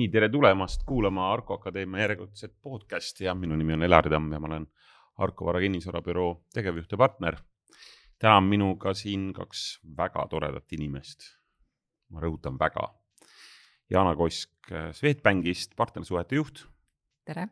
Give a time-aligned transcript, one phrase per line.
[0.00, 4.38] nii, tere tulemast kuulama Arko Akadeemia järjekordset podcasti ja minu nimi on Elari Tamm ja
[4.40, 4.64] ma olen
[5.20, 7.36] Arko Vara kinnisvarabüroo tegevjuht ja partner.
[8.18, 11.26] täna on minuga siin kaks väga toredat inimest.
[12.08, 12.94] ma rõhutan väga.
[13.90, 16.64] Jana Kosk Swedbankist, partnersuhete juht.
[17.24, 17.48] tere.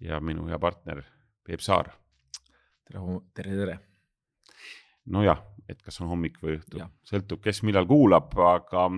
[0.00, 1.02] ja minu hea partner
[1.44, 1.90] Peep Saar.
[2.84, 3.00] tere,
[3.34, 3.78] tere, tere.
[5.06, 8.90] nojah, et kas on hommik või õhtu, sõltub, kes millal kuulab, aga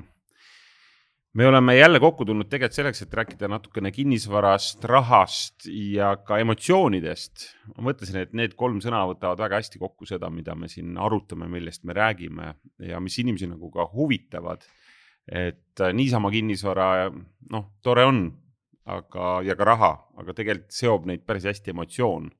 [1.34, 7.48] me oleme jälle kokku tulnud tegelikult selleks, et rääkida natukene kinnisvarast, rahast ja ka emotsioonidest.
[7.76, 11.48] ma mõtlesin, et need kolm sõna võtavad väga hästi kokku seda, mida me siin arutame,
[11.50, 12.54] millest me räägime
[12.88, 14.62] ja mis inimesi nagu ka huvitavad.
[15.32, 17.10] et niisama kinnisvara,
[17.50, 18.26] noh, tore on,
[18.84, 22.30] aga, ja ka raha, aga tegelikult seob neid päris hästi emotsioon.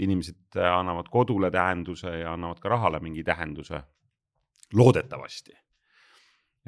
[0.00, 3.82] inimesed annavad kodule tähenduse ja annavad ka rahale mingi tähenduse.
[4.74, 5.52] loodetavasti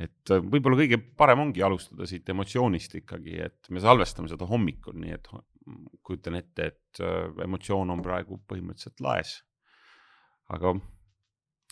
[0.00, 4.96] et äh, võib-olla kõige parem ongi alustada siit emotsioonist ikkagi, et me salvestame seda hommikul,
[5.02, 5.28] nii et
[6.02, 9.36] kujutan ette, et äh, emotsioon on praegu põhimõtteliselt laes.
[10.52, 10.74] aga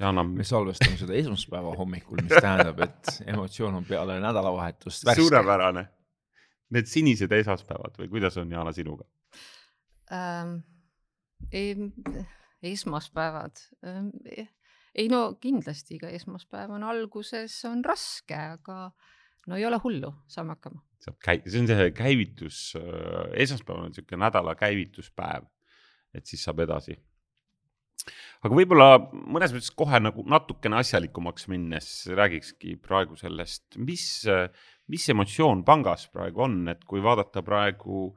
[0.00, 0.24] Jana.
[0.24, 5.84] me salvestame seda esmaspäeva hommikul, mis tähendab, et emotsioon on peale nädalavahetust suurepärane.
[6.70, 9.08] Need sinised esmaspäevad või kuidas on, Jana, sinuga
[10.12, 10.60] ähm,?
[12.62, 14.08] esmaspäevad ähm,
[14.94, 18.91] ei no kindlasti iga esmaspäev on alguses on raske, aga
[19.48, 20.82] no ei ole hullu, saame hakkama.
[21.00, 25.47] saab käi-, see on see käivitus, äh, esmaspäev on niisugune nädala käivituspäev,
[26.14, 26.98] et siis saab edasi.
[28.41, 34.25] aga võib-olla mõnes mõttes kohe nagu natukene asjalikumaks minnes räägikski praegu sellest, mis,
[34.88, 38.08] mis emotsioon pangas praegu on, et kui vaadata praegu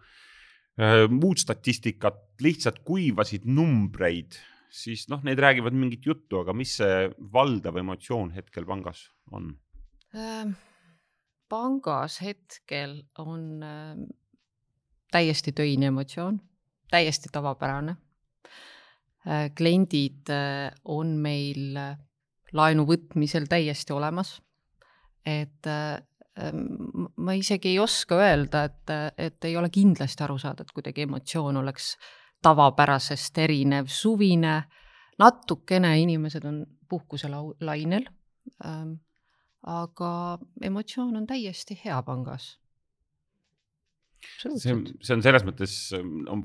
[0.80, 4.39] äh, muud statistikat, lihtsalt kuivasid numbreid
[4.73, 9.52] siis noh, need räägivad mingit juttu, aga mis see valdav emotsioon hetkel pangas on
[10.15, 10.53] äh,?
[11.49, 13.99] pangas hetkel on äh,
[15.14, 16.39] täiesti töine emotsioon,
[16.92, 17.95] täiesti tavapärane
[19.27, 19.52] äh,.
[19.58, 21.93] kliendid äh, on meil äh,
[22.53, 24.39] laenu võtmisel täiesti olemas.
[25.25, 26.02] et äh,
[26.42, 26.65] ähm,
[27.15, 31.61] ma isegi ei oska öelda, et, et ei ole kindlasti aru saada, et kuidagi emotsioon
[31.61, 34.58] oleks äh, tavapärasest erinev, suvine,
[35.20, 38.05] natukene inimesed on puhkuselainel
[38.65, 38.99] ähm,.
[39.64, 42.58] aga emotsioon on täiesti hea pangas.
[44.42, 45.76] see on, see on selles mõttes,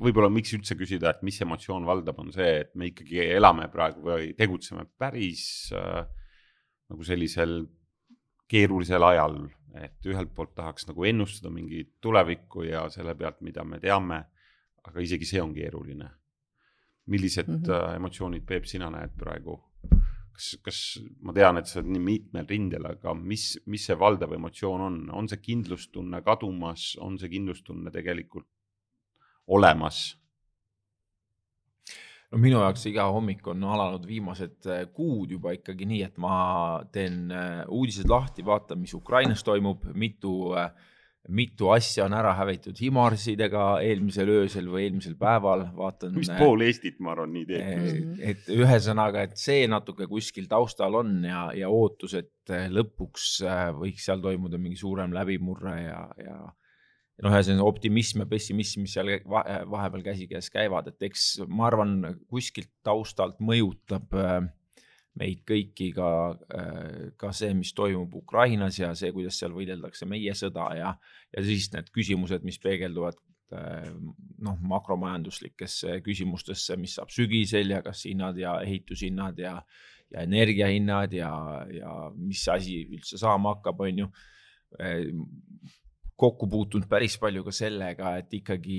[0.03, 4.07] võib-olla miks üldse küsida, et mis emotsioon valdab, on see, et me ikkagi elame praegu
[4.07, 6.05] või tegutseme päris äh,
[6.89, 7.61] nagu sellisel
[8.49, 9.41] keerulisel ajal,
[9.79, 14.23] et ühelt poolt tahaks nagu ennustada mingit tulevikku ja selle pealt, mida me teame
[14.89, 16.11] aga isegi see on keeruline.
[17.09, 17.97] millised mm -hmm.
[17.97, 19.57] emotsioonid, Peep, sina näed praegu?
[20.39, 20.79] kas, kas
[21.27, 25.01] ma tean, et sa oled nii mitmel rindel, aga mis, mis see valdav emotsioon on,
[25.11, 28.47] on see kindlustunne kadumas, on see kindlustunne tegelikult
[29.49, 30.07] olemas?
[32.29, 36.35] no minu jaoks iga hommik on alanud viimased äh, kuud juba ikkagi nii, et ma
[36.93, 40.69] teen äh, uudised lahti, vaatan, mis Ukrainas toimub, mitu äh,
[41.29, 46.15] mitu asja on ära hävitud Himarsidega eelmisel öösel või eelmisel päeval, vaatan.
[46.17, 47.67] vist pool Eestit, ma arvan, nii teeb.
[47.75, 53.43] Eh, et ühesõnaga, et see natuke kuskil taustal on ja, ja ootus, et eh, lõpuks
[53.79, 56.39] võiks seal toimuda mingi suurem läbimurre ja, ja
[57.23, 61.99] noh, ühesõnaga optimism ja pessimism, mis seal vahepeal käsikäes käivad, et eks ma arvan,
[62.31, 64.41] kuskilt taustalt mõjutab äh,
[65.19, 66.11] meid kõiki ka,
[66.55, 70.93] äh, ka see, mis toimub Ukrainas ja see, kuidas seal võideldakse meie sõda ja,
[71.35, 73.19] ja siis need küsimused, mis peegelduvad
[73.57, 73.91] äh,
[74.45, 79.57] noh, makromajanduslikesse küsimustesse, mis saab sügisel ja kas hinnad ja ehitushinnad ja,
[80.15, 81.33] ja energiahinnad ja,
[81.75, 84.13] ja mis asi üldse saama hakkab, on ju.
[84.79, 85.09] Äh,
[86.19, 88.79] kokku puutunud päris palju ka sellega, et ikkagi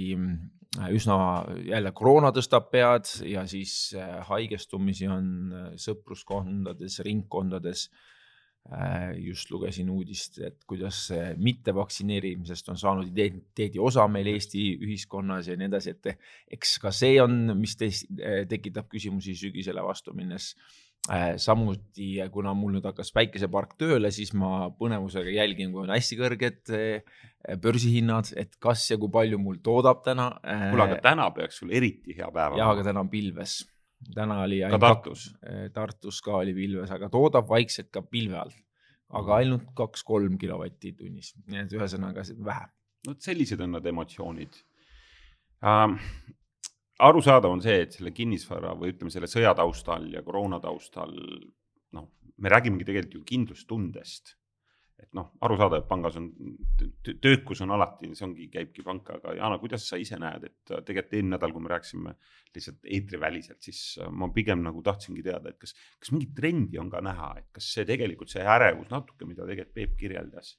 [0.78, 1.18] üsna
[1.66, 7.89] jälle koroona tõstab pead ja siis äh, haigestumisi on äh, sõpruskondades, ringkondades.
[9.18, 10.98] just lugesin uudist, et kuidas
[11.42, 16.12] mittevaktsineerimisest on saanud identiteedi osa meil Eesti ühiskonnas ja nii edasi, et
[16.57, 20.88] eks ka see on, mis tekitab küsimusi sügisele vastu minnes Äh,
[21.42, 26.72] samuti, kuna mul nüüd hakkas päikesepark tööle, siis ma põnevusega jälgin, kui on hästi kõrged
[26.75, 27.19] äh,
[27.62, 30.30] börsihinnad, et kas ja kui palju mul toodab täna.
[30.44, 32.63] Äh, kuule, aga täna peaks sul eriti hea päev olema.
[32.63, 33.60] jah, aga täna on pilves.
[34.16, 34.62] täna oli.
[34.69, 35.30] ka Tartus?
[35.74, 38.57] Tartus ka oli pilves, aga toodab vaikselt ka pilve all.
[39.10, 42.68] aga ainult kaks-kolm kilovatti tunnis, nii et ühesõnaga vähe.
[43.07, 44.60] vot sellised on need emotsioonid
[45.63, 45.95] uh,
[47.00, 51.16] arusaadav on see, et selle kinnisvara või ütleme, selle sõja taustal ja koroona taustal
[51.96, 54.36] noh, me räägimegi tegelikult ju kindlustundest.
[55.00, 56.25] et noh, arusaadav, et pangas on,
[57.24, 61.13] töökus on alati, see ongi, käibki panka, aga Jana, kuidas sa ise näed, et tegelikult
[61.16, 62.12] eelmine nädal, kui me rääkisime
[62.51, 63.80] lihtsalt eetriväliselt, siis
[64.12, 65.72] ma pigem nagu tahtsingi teada, et kas,
[66.04, 69.78] kas mingit trendi on ka näha, et kas see tegelikult see ärevus natuke, mida tegelikult
[69.80, 70.57] Peep kirjeldas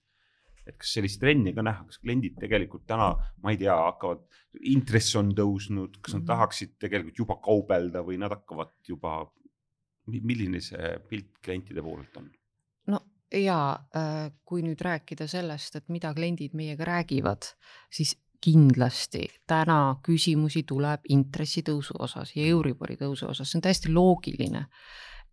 [0.71, 3.13] et kas sellist trenni ka näha, kas kliendid tegelikult täna,
[3.43, 4.25] ma ei tea, hakkavad,
[4.73, 6.31] intress on tõusnud, kas nad -hmm.
[6.33, 9.21] tahaksid tegelikult juba kaubelda või nad hakkavad juba,
[10.07, 12.31] milline see pilt klientide poolelt on?
[12.91, 13.01] no
[13.35, 17.53] ja äh, kui nüüd rääkida sellest, et mida kliendid meiega räägivad,
[17.93, 24.67] siis kindlasti täna küsimusi tuleb intressitõusu osas ja Euribori tõusu osas, see on täiesti loogiline.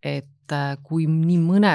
[0.02, 1.72] et äh, kui nii mõne,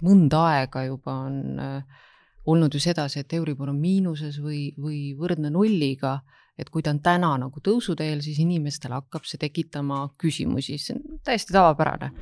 [0.00, 1.98] mõnda aega juba on äh,
[2.46, 6.18] olnud ju sedasi, et Euribor on miinuses või, või võrdne nulliga,
[6.58, 11.20] et kui ta on täna nagu tõusuteel, siis inimestel hakkab see tekitama küsimusi, see on
[11.24, 12.12] täiesti tavapärane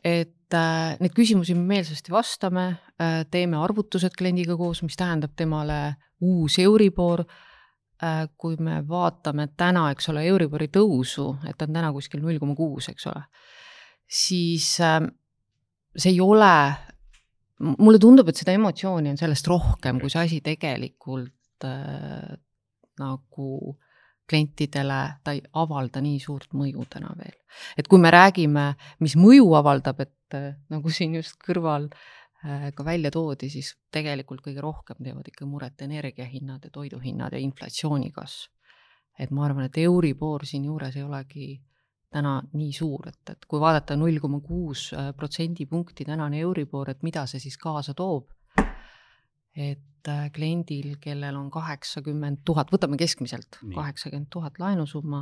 [0.00, 5.96] et äh, neid küsimusi me meelsasti vastame äh,, teeme arvutused kliendiga koos, mis tähendab temale
[6.20, 8.28] uus Euribor äh,.
[8.36, 12.56] kui me vaatame täna, eks ole, Euribori tõusu, et ta on täna kuskil null koma
[12.58, 13.26] kuus, eks ole,
[14.08, 15.02] siis äh,
[15.96, 16.54] see ei ole,
[17.62, 22.34] mulle tundub, et seda emotsiooni on sellest rohkem, kui see asi tegelikult äh,
[23.00, 23.92] nagu äh,
[24.32, 27.36] klientidele ta ei avalda nii suurt mõju täna veel.
[27.76, 32.84] et kui me räägime, mis mõju avaldab, et äh, nagu siin just kõrval äh, ka
[32.84, 38.50] välja toodi, siis tegelikult kõige rohkem teevad ikka muret energiahinnad ja toiduhinnad ja inflatsiooni kasv.
[39.18, 41.48] et ma arvan, et Euribor siinjuures ei olegi
[42.12, 47.02] täna nii suur, et, et kui vaadata null koma kuus äh, protsendipunkti tänane Euribor, et
[47.02, 48.28] mida see siis kaasa toob,
[49.56, 55.20] et Äh, kliendil, kellel on kaheksakümmend tuhat, võtame keskmiselt kaheksakümmend tuhat laenusumma,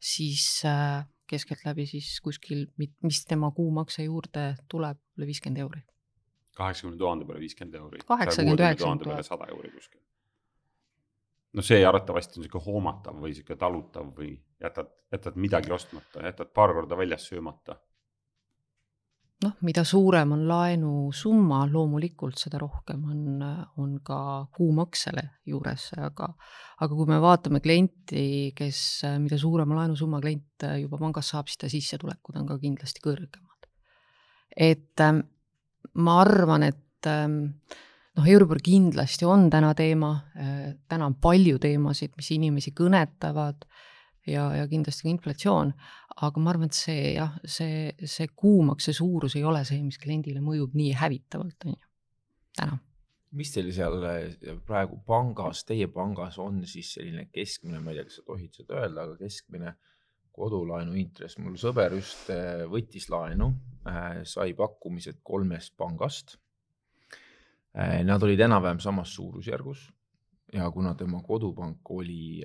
[0.00, 5.82] siis äh, keskeltläbi siis kuskil, mis tema kuumakse juurde tuleb, üle viiskümmend euri.
[6.56, 8.00] kaheksakümne tuhande peale viiskümmend euri.
[8.06, 9.26] kaheksakümmend, tuhat.
[9.28, 10.00] sada euri kuskil.
[11.54, 16.50] No see arvatavasti on sihuke hoomatav või sihuke talutav või jätad, jätad midagi ostmata, jätad
[16.54, 17.78] paar korda väljas söömata
[19.44, 23.44] noh, mida suurem on laenusumma, loomulikult seda rohkem on,
[23.82, 24.18] on ka
[24.56, 26.30] kuumaksele juures, aga
[26.84, 28.78] aga kui me vaatame klienti, kes,
[29.22, 33.70] mida suurema laenusumma klient juba pangast saab, siis ta sissetulekud on ka kindlasti kõrgemad.
[34.56, 35.24] et ähm,
[35.94, 37.56] ma arvan, et ähm,
[38.18, 43.66] noh, Euribor kindlasti on täna teema, äh, täna on palju teemasid, mis inimesi kõnetavad
[44.30, 45.72] ja, ja kindlasti ka inflatsioon,
[46.24, 50.42] aga ma arvan, et see jah, see, see kuumakse suurus ei ole see, mis kliendile
[50.44, 51.80] mõjub nii hävitavalt, on ju,
[52.60, 52.78] täna.
[53.34, 58.08] mis teil seal eh, praegu pangas, teie pangas on siis selline keskmine, ma ei tea,
[58.08, 59.74] kas sa tohid seda öelda, aga keskmine
[60.34, 63.52] kodulaenu intress, mul sõber just eh, võttis laenu,
[64.24, 66.38] sai pakkumised kolmest pangast.
[67.74, 69.88] Nad olid enam-vähem samas suurusjärgus
[70.54, 72.44] ja kuna tema kodupank oli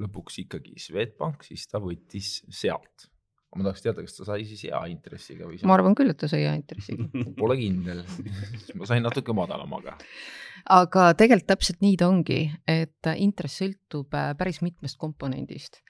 [0.00, 3.08] lõpuks ikkagi Swedbank, siis ta võttis sealt.
[3.52, 5.58] ma tahaks teada, kas ta sai siis hea intressiga või?
[5.68, 7.04] ma arvan küll, et ta sai hea intressiga
[7.40, 8.00] Pole kindel
[8.80, 9.98] ma sain natuke madalamaga.
[10.72, 15.82] aga tegelikult täpselt nii ta ongi, et intress sõltub äh, päris mitmest komponendist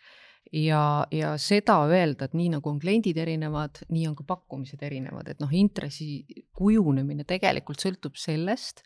[0.53, 5.33] ja, ja seda öelda, et nii nagu on kliendid erinevad, nii on ka pakkumised erinevad,
[5.33, 6.23] et noh, intressi
[6.57, 8.85] kujunemine tegelikult sõltub sellest,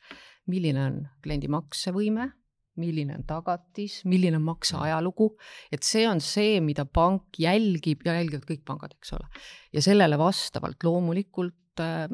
[0.50, 2.30] milline on kliendi maksevõime
[2.80, 5.30] milline on tagatis, milline on makse ajalugu,
[5.72, 9.28] et see on see, mida pank jälgib ja jälgivad kõik pangad, eks ole.
[9.72, 12.04] ja sellele vastavalt loomulikult äh,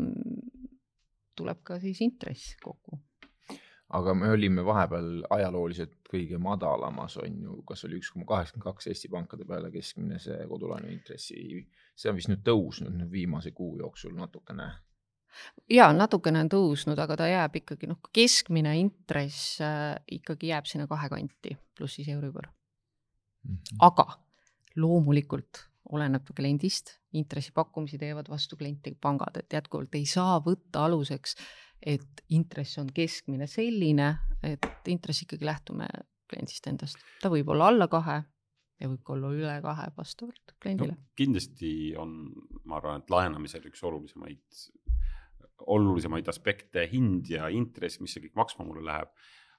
[1.38, 3.00] tuleb ka siis intress kokku.
[3.92, 8.88] Aga me olime vahepeal ajalooliselt kõige madalamas, on ju, kas oli üks koma kaheksakümmend kaks
[8.92, 11.60] Eesti pankade peale keskmine see kodulaenu intressi,
[11.96, 14.70] see on vist nüüd tõusnud nüüd viimase kuu jooksul natukene
[15.72, 20.88] ja natukene on tõusnud, aga ta jääb ikkagi noh, keskmine intress äh, ikkagi jääb sinna
[20.90, 23.56] kahe kanti, pluss siis Euribor mm.
[23.56, 23.84] -hmm.
[23.88, 24.08] aga
[24.76, 31.36] loomulikult oleneb kliendist, intressipakkumisi teevad vastu klienti pangad, et jätkuvalt ei saa võtta aluseks,
[31.82, 34.12] et intress on keskmine selline,
[34.46, 35.88] et intress ikkagi lähtume
[36.30, 38.22] kliendist endast, ta võib olla alla kahe
[38.82, 41.10] ja võib ka olla üle kahe vastavalt kliendile no,.
[41.18, 42.16] kindlasti on,
[42.64, 44.62] ma arvan, et laenamisel üks olulisemaid
[45.70, 49.12] olulisemaid aspekte, hind ja intress, mis see kõik maksma mulle läheb.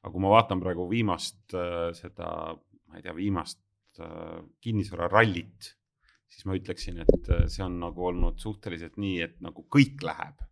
[0.04, 2.28] aga kui ma vaatan praegu viimast äh, seda,
[2.92, 3.62] ma ei tea, viimast
[4.04, 5.70] äh, kinnisvararallit,
[6.28, 10.44] siis ma ütleksin, et äh, see on nagu olnud suhteliselt nii, et nagu kõik läheb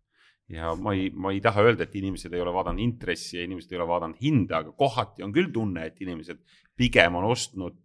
[0.50, 3.72] ja ma ei, ma ei taha öelda, et inimesed ei ole vaadanud intressi ja inimesed
[3.72, 6.42] ei ole vaadanud hinda, aga kohati on küll tunne, et inimesed
[6.76, 7.78] pigem on ostnud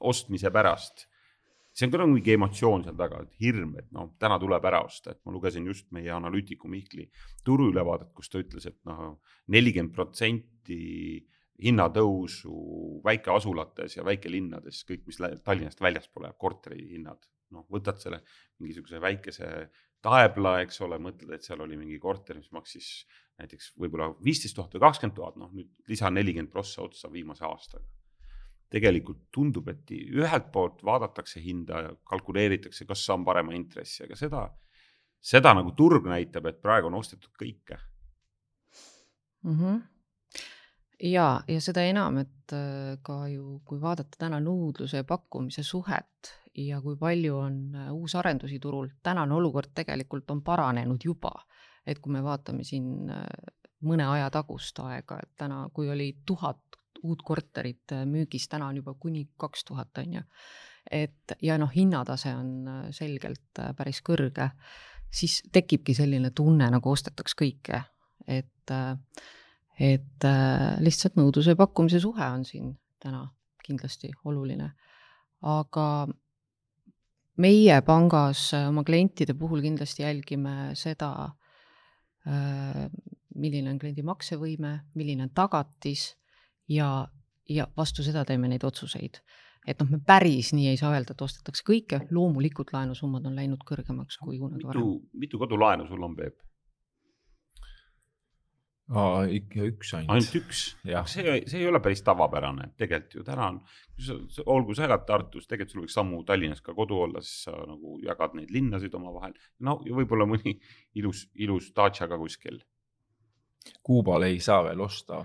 [0.00, 1.06] ostmise pärast.
[1.70, 4.80] See on ka nagu mingi emotsioon seal taga, et hirm, et noh, täna tuleb ära
[4.82, 7.06] osta, et ma lugesin just meie analüütiku Mihkli
[7.46, 9.20] turuülevaadet, kus ta ütles, et noh,
[9.54, 10.80] nelikümmend protsenti
[11.60, 17.22] hinnatõusu väikeasulates ja väikelinnades, kõik, mis Tallinnast väljaspool jääb, korterihinnad,
[17.54, 18.22] noh, võtad selle
[18.58, 19.50] mingisuguse väikese
[20.00, 23.04] Taebla, eks ole, mõtled, et seal oli mingi korter, mis maksis
[23.40, 27.84] näiteks võib-olla viisteist tuhat või kakskümmend tuhat, noh nüüd lisa nelikümmend prossa otsa viimase aastaga.
[28.70, 34.42] tegelikult tundub, et ühelt poolt vaadatakse hinda kalkuleeritakse, kas saan parema intressi, aga seda,
[35.18, 37.80] seda nagu turg näitab, et praegu on ostetud kõike
[39.42, 39.56] mm.
[39.56, 39.80] -hmm
[41.02, 46.34] ja, ja seda enam, et äh, ka ju, kui vaadata täna nõudluse ja pakkumise suhet
[46.56, 51.32] ja kui palju on äh, uusarendusi turul, tänane olukord tegelikult on paranenud juba.
[51.86, 53.24] et kui me vaatame siin äh,
[53.82, 56.60] mõne aja tagust aega, et täna, kui oli tuhat
[57.02, 60.22] uut korterit müügis, täna on juba kuni kaks tuhat, on ju.
[60.90, 64.50] et ja noh, hinnatase on selgelt päris kõrge,
[65.10, 67.82] siis tekibki selline tunne, nagu ostetaks kõike,
[68.28, 68.96] et äh,
[69.80, 73.24] et äh, lihtsalt nõudluse ja pakkumise suhe on siin täna
[73.64, 74.72] kindlasti oluline.
[75.40, 76.06] aga
[77.40, 81.10] meie pangas äh, oma klientide puhul kindlasti jälgime seda,
[82.28, 82.86] äh,
[83.40, 86.10] milline on kliendi maksevõime, milline on tagatis
[86.70, 86.90] ja,
[87.48, 89.22] ja vastu seda teeme neid otsuseid.
[89.68, 93.60] et noh, me päris nii ei saa öelda, et ostetakse kõike, loomulikult laenusummad on läinud
[93.68, 94.94] kõrgemaks kui kunagi varem.
[95.12, 96.40] mitu kodulaenu sul on, Peep?
[98.90, 100.10] Aa, ikka üks ainult.
[100.16, 100.60] ainult üks,
[101.12, 103.60] see, see ei ole päris tavapärane, tegelikult ju täna on,
[104.50, 108.00] olgu sa elad Tartus, tegelikult sul võiks sammu Tallinnas ka kodu olla, siis sa nagu
[108.02, 109.36] jagad neid linnasid omavahel.
[109.66, 110.56] no ja võib-olla mõni
[110.98, 112.58] ilus, ilus daatša ka kuskil.
[113.86, 115.22] Kuubal ei saa veel osta,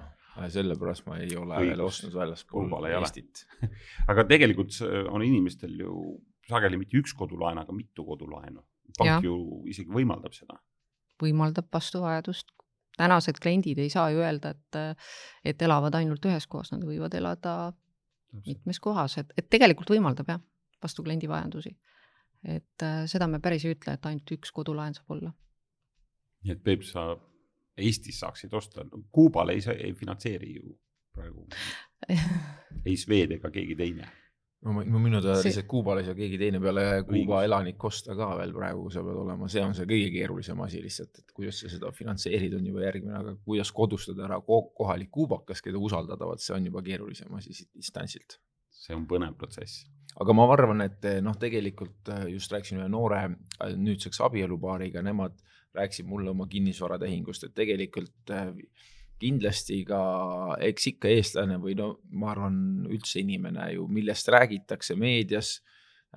[0.52, 1.70] sellepärast ma ei ole Õigus.
[1.72, 3.46] veel ostnud väljaspool Eestit
[4.12, 4.78] aga tegelikult
[5.10, 8.62] on inimestel ju sageli mitte üks kodulaen, aga mitu kodulaenu.
[8.98, 9.22] pank ja.
[9.24, 10.60] ju isegi võimaldab seda.
[11.24, 12.54] võimaldab vastu vajadust
[12.98, 15.02] tänased kliendid ei saa ju öelda, et,
[15.46, 17.74] et elavad ainult ühes kohas, nad võivad elada
[18.46, 20.42] mitmes kohas, et, et tegelikult võimaldab jah,
[20.84, 21.76] vastu kliendi vajadusi.
[22.44, 25.32] et äh, seda me päris ei ütle, et ainult üks kodulaen saab olla.
[26.44, 27.16] nii et Peep, sa
[27.78, 30.76] Eestis saaksid osta Kuubal ei, ei finantseeri ju
[31.16, 31.48] praegu
[32.88, 34.08] ei Swed ega keegi teine
[34.66, 35.52] no minu teada see...
[35.52, 39.20] lihtsalt Kuubal ei saa keegi teine peale Kuuba elanik osta ka veel praegu, sa pead
[39.22, 42.86] olema, see on see kõige keerulisem asi lihtsalt, et kuidas sa seda finantseerid, on juba
[42.86, 47.54] järgmine, aga kuidas kodustada ära kohalik kuubakas, keda usaldada, vot see on juba keerulisem asi
[47.54, 48.40] siit distantsilt.
[48.86, 49.86] see on põnev protsess.
[50.22, 55.38] aga ma arvan, et noh, tegelikult äh, just rääkisin ühe noore äh, nüüdseks abielupaariga, nemad
[55.76, 58.54] rääkisid mulle oma kinnisvaratehingust, et tegelikult äh,
[59.22, 60.02] kindlasti ka,
[60.64, 62.58] eks ikka eestlane või no ma arvan,
[62.92, 65.56] üldse inimene ju, millest räägitakse meedias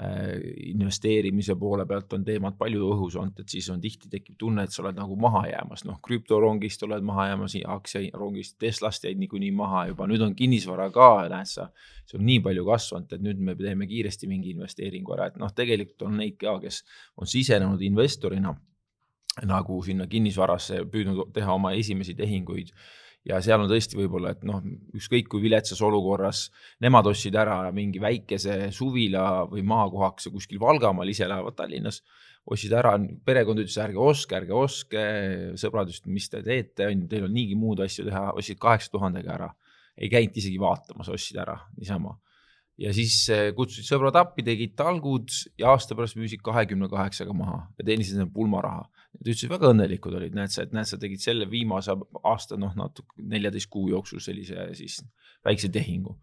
[0.01, 0.35] äh,,
[0.73, 4.75] investeerimise poole pealt on teemad palju õhus olnud, et siis on tihti tekib tunne, et
[4.75, 9.87] sa oled nagu maha jäämas, noh, krüptorongist oled maha jäämas, aktsiarongist, Teslast jäid niikuinii maha
[9.93, 11.69] juba, nüüd on kinnisvara ka, näed sa,
[12.07, 15.55] see on nii palju kasvanud, et nüüd me teeme kiiresti mingi investeeringu ära, et noh,
[15.55, 16.83] tegelikult on neid ka, kes
[17.19, 18.57] on sisenenud investorina
[19.47, 22.73] nagu sinna kinnisvarasse püüdnud teha oma esimesi tehinguid
[23.29, 24.63] ja seal on tõesti võib-olla, et noh,
[24.97, 26.47] ükskõik kui viletsas olukorras,
[26.81, 32.01] nemad ostsid ära mingi väikese suvila või maakohakese kuskil Valgamaal, ise elavad Tallinnas,
[32.49, 32.95] ostsid ära,
[33.29, 35.03] perekond ütles, ärge ostke, ärge ostke,
[35.61, 38.95] sõbrad ütlesid, mis te teete, on ju, teil on niigi muud asju teha, ostsid kaheksa
[38.95, 39.51] tuhandega ära.
[39.99, 42.13] ei käinud isegi vaatamas, ostsid ära niisama
[42.79, 47.65] ja siis eh, kutsusid sõbrad appi, tegid talgud ja aasta pärast müüsid kahekümne kaheksaga maha
[47.79, 48.87] ja teenisid pulmaraha.
[49.19, 52.75] Nad ütlesid, väga õnnelikud olid, näed sa, et näed, sa tegid selle viimase aasta, noh,
[52.79, 55.01] natuke neljateist kuu jooksul sellise siis
[55.47, 56.19] väikse tehingu.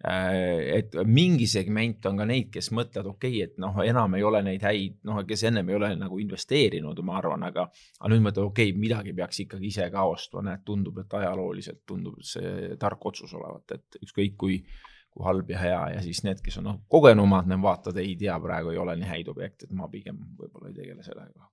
[0.00, 4.24] Äh, et mingi segment on ka neid, kes mõtlevad, okei okay,, et noh, enam ei
[4.24, 7.66] ole neid häid, noh, kes ennem ei ole nagu investeerinud, ma arvan, aga,
[7.98, 11.82] aga nüüd mõtlevad, okei okay,, midagi peaks ikkagi ise ka ostma, näed, tundub, et ajalooliselt
[11.84, 14.62] tundub see tark otsus olevat, et ükskõik kui
[15.10, 18.36] kui halb ja hea ja siis need, kes on noh, kogenumad, need vaatavad, ei tea,
[18.42, 21.48] praegu ei ole nii häid objekte, et ma pigem võib-olla ei tegele sellega.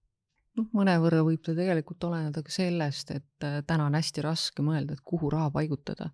[0.57, 4.97] Noh, mõnevõrra võib ta tegelikult oleneda ka sellest, et äh, täna on hästi raske mõelda,
[4.97, 6.11] et kuhu raha paigutada.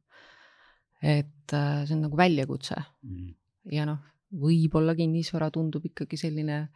[1.01, 3.33] et äh, see on nagu väljakutse mm.
[3.75, 3.99] ja noh,
[4.39, 6.67] võib-olla kinnisvara tundub ikkagi selline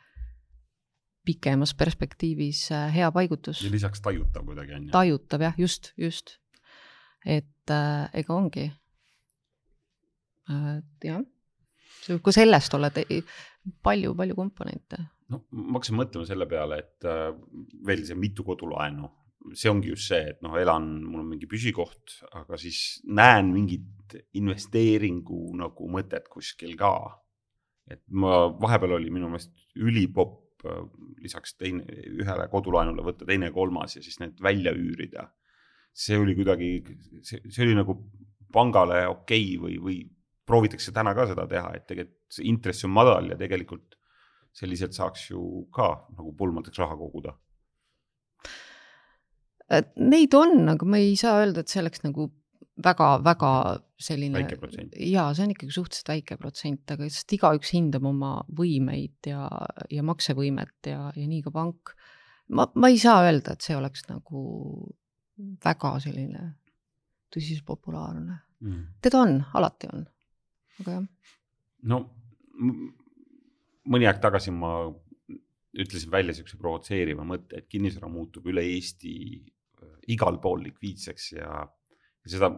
[1.27, 3.61] pikemas perspektiivis äh, hea paigutus.
[3.63, 4.91] ja lisaks tajutav kuidagi on ju.
[4.95, 6.37] tajutav jah, just, just.
[7.25, 8.67] et äh, ega ongi
[10.47, 11.23] et jah,
[12.03, 12.89] see võib ka sellest olla
[13.83, 14.99] palju-palju komponente.
[15.33, 17.29] No ma hakkasin mõtlema selle peale, et äh,
[17.87, 19.09] veel see mitu kodulaenu,
[19.55, 24.17] see ongi just see, et noh, elan, mul on mingi püsikoht, aga siis näen mingit
[24.39, 26.93] investeeringu nagu mõtet kuskil ka.
[27.87, 30.83] et ma, vahepeal oli minu meelest ülipopp äh,
[31.23, 31.85] lisaks teine,
[32.19, 35.29] ühele kodulaenule võtta teine, kolmas ja siis need välja üürida.
[35.97, 36.71] see oli kuidagi,
[37.23, 37.95] see, see oli nagu
[38.53, 39.97] pangale okei okay või, või
[40.47, 43.97] proovitakse täna ka seda teha, et tegelikult see intress on madal ja tegelikult
[44.57, 45.41] selliselt saaks ju
[45.73, 47.35] ka nagu pulmadeks raha koguda.
[49.99, 52.29] Neid on, aga ma ei saa öelda, et see oleks nagu
[52.83, 53.51] väga-väga
[53.99, 54.37] selline.
[54.37, 54.93] väike protsent.
[55.01, 59.47] ja see on ikkagi suhteliselt väike protsent, aga sest igaüks hindab oma võimeid ja,
[59.91, 61.93] ja maksevõimet ja, ja nii ka pank.
[62.53, 64.43] ma, ma ei saa öelda, et see oleks nagu
[65.65, 66.45] väga selline
[67.33, 68.85] tõsiselt populaarne mm..
[69.03, 70.05] teda on, alati on,
[70.81, 71.09] aga jah.
[71.91, 72.01] no
[73.87, 74.71] mõni aeg tagasi ma
[75.77, 81.61] ütlesin välja niisuguse provotseeriva mõtte, et kinnisvara muutub üle Eesti äh, igal pool likviidseks ja,
[81.63, 82.51] ja seda,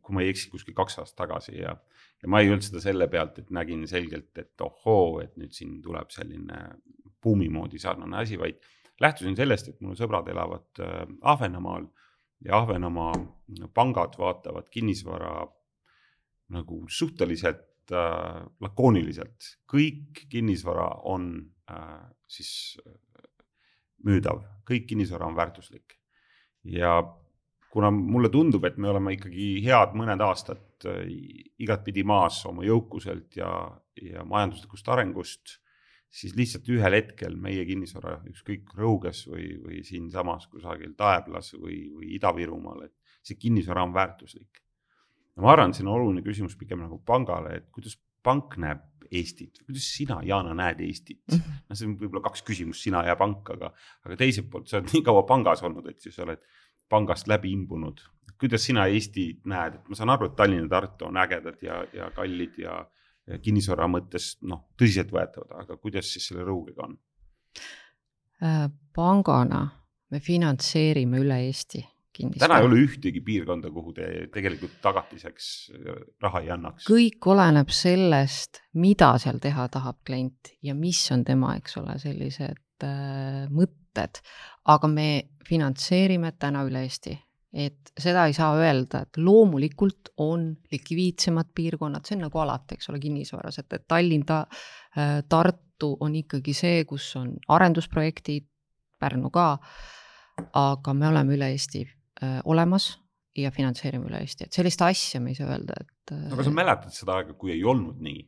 [0.00, 1.74] kui ma ei eksi, kuskil kaks aastat tagasi ja,
[2.22, 5.78] ja ma ei öelnud seda selle pealt, et nägin selgelt, et ohoo, et nüüd siin
[5.84, 6.62] tuleb selline
[7.20, 8.60] buumi moodi sarnane asi, vaid
[9.00, 11.02] lähtusin sellest, et mul sõbrad elavad äh,
[11.34, 11.88] Ahvenamaal
[12.44, 13.12] ja Ahvenamaa
[13.74, 15.44] pangad vaatavad kinnisvara
[16.50, 21.32] nagu suhteliselt äh, lakooniliselt, kõik kinnisvara on
[21.70, 22.52] äh, siis
[22.86, 22.92] äh,
[24.06, 25.96] müüdav, kõik kinnisvara on väärtuslik.
[26.64, 27.00] ja
[27.70, 31.02] kuna mulle tundub, et me oleme ikkagi head mõned aastad äh,
[31.62, 33.50] igatpidi maas oma jõukuselt ja,
[33.96, 35.58] ja majanduslikust arengust,
[36.10, 42.16] siis lihtsalt ühel hetkel meie kinnisvara, ükskõik Rõuges või, või siinsamas kusagil Taeblas või, või
[42.18, 44.62] Ida-Virumaal, et see kinnisvara on väärtuslik
[45.40, 49.88] ma arvan, see on oluline küsimus pigem nagu pangale, et kuidas pank näeb Eestit, kuidas
[49.90, 51.38] sina, Jana, näed Eestit mm?
[51.38, 51.62] -hmm.
[51.68, 53.72] no see on võib-olla kaks küsimust, sina ja pank, aga,
[54.06, 56.44] aga teiselt poolt sa oled nii kaua pangas olnud, et siis sa oled
[56.88, 58.00] pangast läbi imbunud.
[58.40, 61.82] kuidas sina Eestit näed, et ma saan aru, et Tallinn ja Tartu on ägedad ja,
[61.92, 62.78] ja kallid ja,
[63.26, 66.96] ja kinnisvara mõttes noh, tõsiseltvõetavad, aga kuidas siis selle Rõugega on?
[68.40, 69.66] Äh, pangana
[70.10, 71.82] me finantseerime üle Eesti
[72.18, 75.46] täna ei ole ühtegi piirkonda, kuhu te tegelikult tagatiseks
[75.76, 76.88] äh, raha ei annaks.
[76.88, 82.86] kõik oleneb sellest, mida seal teha tahab klient ja mis on tema, eks ole, sellised
[82.86, 84.22] äh, mõtted.
[84.70, 85.08] aga me
[85.46, 87.16] finantseerime täna üle Eesti,
[87.52, 92.90] et seda ei saa öelda, et loomulikult on likviidsemad piirkonnad, see on nagu alati, eks
[92.92, 94.44] ole, kinnisvaras, et, et Tallinn ta,
[94.96, 98.46] äh,, Tartu on ikkagi see, kus on arendusprojektid,
[99.00, 99.54] Pärnu ka,
[100.52, 101.86] aga me oleme üle Eesti
[102.44, 102.92] olemas
[103.38, 106.14] ja finantseerime üle Eesti, et sellist asja me ei saa öelda, et.
[106.34, 108.24] aga sa mäletad seda aega, kui ei olnud nii?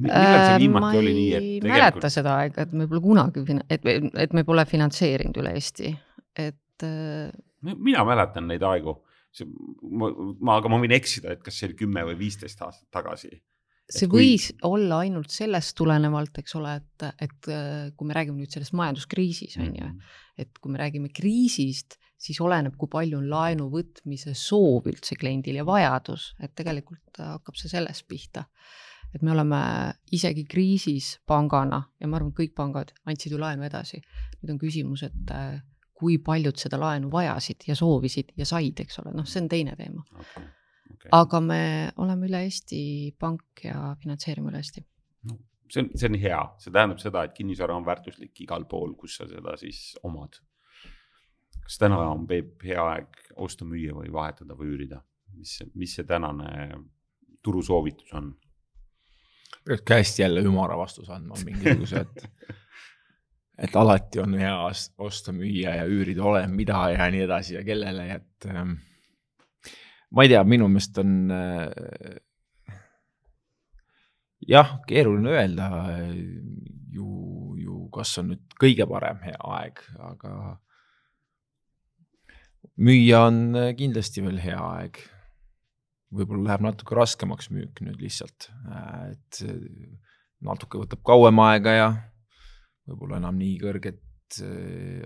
[0.00, 1.74] millal see äh, viimati oli nii, et tegelikult?
[1.74, 3.86] mäleta seda aega, et me pole kunagi, et,
[4.24, 5.92] et me pole finantseerinud üle Eesti,
[6.40, 6.86] et.
[6.86, 7.28] Äh,
[7.60, 8.96] mina mäletan neid aegu,
[9.84, 10.08] ma,
[10.40, 13.34] ma, aga ma võin eksida, et kas see oli kümme või viisteist aastat tagasi
[13.90, 14.22] see kui...
[14.22, 18.74] võis olla ainult sellest tulenevalt, eks ole, et, et äh, kui me räägime nüüd sellest
[18.78, 20.18] majanduskriisis on ju, mhm.
[20.40, 25.60] Et kui me räägime kriisist, siis oleneb, kui palju on laenu võtmise soov üldse kliendil
[25.60, 28.44] ja vajadus, et tegelikult hakkab see sellest pihta.
[29.14, 29.58] et me oleme
[30.14, 34.02] isegi kriisis pangana ja ma arvan, kõik pangad andsid ju laenu edasi.
[34.42, 35.60] nüüd on küsimus, et äh,
[35.94, 39.76] kui paljud seda laenu vajasid ja soovisid ja said, eks ole, noh, see on teine
[39.76, 40.48] teema okay
[41.00, 41.10] okay..
[41.12, 41.62] aga me
[42.02, 42.82] oleme üle Eesti
[43.20, 44.82] pank ja finantseerime üle Eesti
[45.28, 45.38] no,.
[45.70, 49.20] See on, see on hea, see tähendab seda, et kinnisvara on väärtuslik igal pool, kus
[49.20, 50.40] sa seda siis omad.
[51.62, 55.02] kas täna on, Peep, hea aeg osta, müüa või vahetada või üürida?
[55.36, 56.70] mis, mis see tänane
[57.42, 58.32] turusoovitus on?
[59.64, 62.56] peaks käest jälle ümara vastuse andma mingisuguse, et
[63.64, 64.54] et alati on hea
[64.98, 68.78] osta, müüa ja üürida, oleneb mida ja nii edasi ja kellele, et ähm,
[70.16, 71.66] ma ei tea, minu meelest on äh,
[74.48, 75.68] jah, keeruline öelda
[76.92, 77.06] ju,
[77.60, 80.34] ju kas on nüüd kõige parem aeg, aga
[82.80, 83.40] müüa on
[83.78, 85.00] kindlasti veel hea aeg.
[86.10, 88.48] võib-olla läheb natuke raskemaks müük nüüd lihtsalt,
[89.12, 89.42] et
[90.42, 91.90] natuke võtab kauem aega ja
[92.88, 94.00] võib-olla enam nii kõrget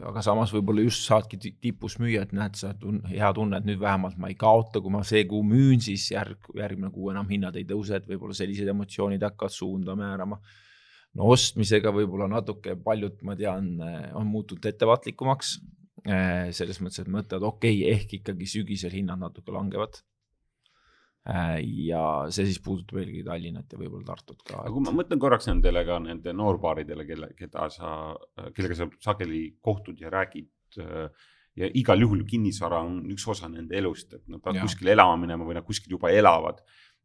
[0.04, 3.80] aga samas võib-olla just saadki tipus müüa, et näed, sa tun-, hea tunne, et nüüd
[3.80, 7.56] vähemalt ma ei kaota, kui ma see kuu müün, siis järg, järgmine kuu enam hinnad
[7.60, 10.40] ei tõuse, et võib-olla sellised emotsioonid hakkavad suunda määrama.
[11.14, 15.60] no ostmisega võib-olla natuke paljud, ma tean, äh, on muutunud ettevaatlikumaks.
[16.04, 20.13] Äh, selles mõttes, et mõtlevad, okei okay,, ehk ikkagi sügisel hinnad natuke langevad Äh,
[21.24, 24.58] ja see siis puudutab eelkõige Tallinnat ja võib-olla Tartut ka.
[24.60, 27.92] aga kui ma mõtlen korraks nendele ka nende noorbaaridele, kelle, keda sa,
[28.52, 31.08] kellega sa sageli kohtud ja räägid äh,
[31.56, 35.46] ja igal juhul kinnisvara on üks osa nende elust, et nad peavad kuskile elama minema
[35.46, 36.60] või nad kuskil juba elavad.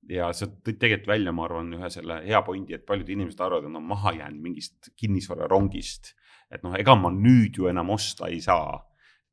[0.09, 3.65] ja sa tõid tegelikult välja, ma arvan, ühe selle hea pointi, et paljud inimesed arvavad,
[3.67, 6.13] et nad on maha jäänud mingist kinnisvararongist.
[6.51, 8.79] et noh, ega ma nüüd ju enam osta ei saa.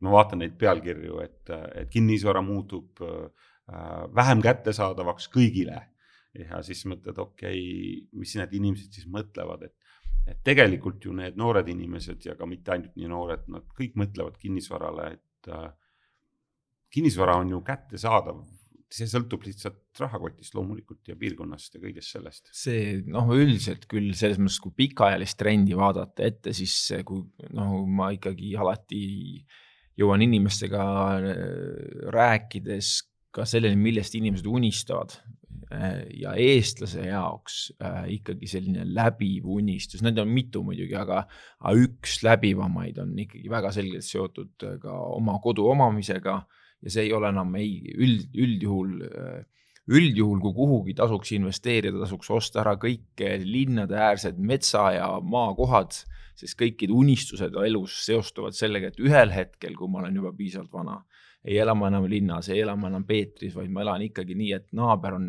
[0.00, 3.30] ma vaatan neid pealkirju, et, et kinnisvara muutub äh,
[3.66, 5.82] vähem kättesaadavaks kõigile.
[6.36, 9.94] ja siis mõtled, okei okay,, mis need inimesed siis mõtlevad, et,
[10.28, 14.36] et tegelikult ju need noored inimesed ja ka mitte ainult nii noored, nad kõik mõtlevad
[14.42, 15.70] kinnisvarale, et äh,
[16.92, 18.44] kinnisvara on ju kättesaadav
[18.92, 22.50] see sõltub lihtsalt rahakotist loomulikult ja piirkonnast ja kõigest sellest.
[22.54, 26.76] see noh, üldiselt küll selles mõttes, kui pikaajalist trendi vaadata ette, siis
[27.08, 27.24] kui
[27.56, 29.02] noh, ma ikkagi alati
[29.98, 31.44] jõuan inimestega äh,
[32.14, 32.98] rääkides
[33.36, 35.16] ka selleni, millest inimesed unistavad
[35.70, 41.24] äh, ja eestlase jaoks äh, ikkagi selline läbiv unistus, neid on mitu muidugi, aga,
[41.60, 46.40] aga üks läbivamaid on ikkagi väga selgelt seotud ka oma kodu omamisega.
[46.84, 48.90] Ja see ei ole enam ei üld, üldjuhul,
[49.86, 55.96] üldjuhul, kui kuhugi tasuks investeerida, tasuks osta ära kõik linnadeäärsed metsa ja maakohad,
[56.36, 60.98] sest kõikide unistused elus seostuvad sellega, et ühel hetkel, kui ma olen juba piisavalt vana,
[61.46, 64.52] ei ela ma enam linnas, ei ela ma enam Peetris, vaid ma elan ikkagi nii,
[64.56, 65.28] et naaber on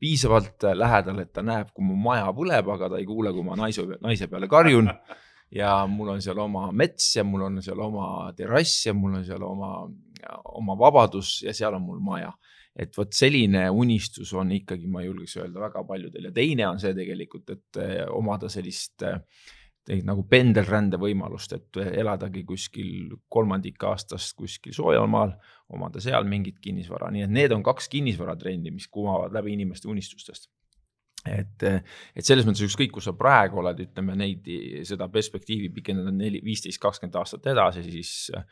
[0.00, 3.58] piisavalt lähedal, et ta näeb, kui mu maja põleb, aga ta ei kuule, kui ma
[3.60, 4.88] naise, naise peale karjun
[5.54, 9.26] ja mul on seal oma mets ja mul on seal oma terrass ja mul on
[9.26, 9.72] seal oma,
[10.56, 12.32] oma vabadus ja seal on mul maja.
[12.80, 16.94] et vot selline unistus on ikkagi, ma julgeks öelda, väga paljudel ja teine on see
[16.96, 19.18] tegelikult, et eh, omada sellist eh,
[20.06, 25.32] nagu pendelrände võimalust, et eladagi kuskil kolmandik aastast kuskil soojal maal,
[25.72, 30.50] omada seal mingit kinnisvara, nii et need on kaks kinnisvaratrendi, mis kumavad läbi inimeste unistustest
[31.28, 31.64] et,
[32.16, 34.46] et selles mõttes ükskõik, kus sa praegu oled, ütleme neid,
[34.88, 38.46] seda perspektiivi pikendada neli, viisteist, kakskümmend aastat edasi, siis äh,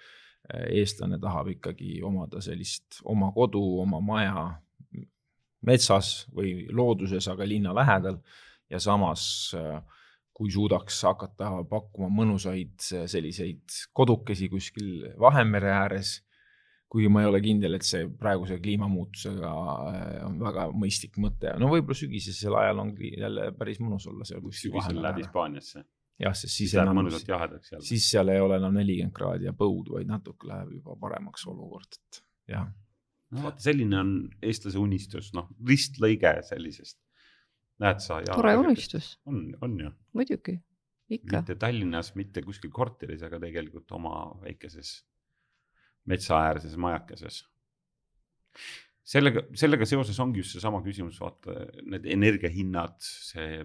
[0.81, 4.49] eestlane tahab ikkagi omada sellist oma kodu, oma maja
[5.69, 8.21] metsas või looduses, aga linna lähedal.
[8.71, 9.81] ja samas, äh,
[10.38, 12.79] kui suudaks hakata pakkuma mõnusaid
[13.11, 16.20] selliseid kodukesi kuskil Vahemere ääres
[16.88, 19.53] kuigi ma ei ole kindel, et see praeguse kliimamuutusega
[19.90, 24.40] äh, on väga mõistlik mõte, no võib-olla sügisesel ajal on jälle päris mõnus olla seal
[24.44, 24.72] kuskil.
[24.72, 25.85] sügisel lähed Hispaaniasse.
[26.24, 27.03] jah, sest siis, siis enam,
[27.85, 32.01] siis seal ei ole enam nelikümmend kraadi ja põud, vaid natuke läheb juba paremaks olukord,
[32.01, 32.22] et
[32.55, 32.70] jah.
[33.35, 36.98] no vaata, selline on eestlase unistus, noh, ristlõige sellisest.
[37.83, 38.21] Näed sa.
[38.31, 39.12] tore unistus.
[39.27, 39.93] on, on ju.
[40.19, 40.59] muidugi,
[41.11, 41.43] ikka.
[41.43, 44.99] mitte Tallinnas, mitte kuskil korteris, aga tegelikult oma väikeses
[46.09, 47.43] metsaäärses majakeses.
[49.09, 51.55] sellega, sellega seoses ongi just seesama küsimus, vaata
[51.88, 53.62] need energiahinnad, see,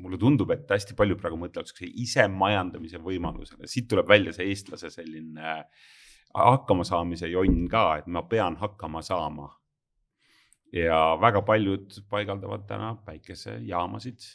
[0.00, 4.90] mulle tundub, et hästi palju praegu mõtlevad siukse isemajandamise võimalusele, siit tuleb välja see eestlase
[4.94, 5.56] selline
[6.34, 9.50] hakkamasaamise jonn ka, et ma pean hakkama saama.
[10.72, 14.28] Ja väga paljud paigaldavad täna päikesejaamasid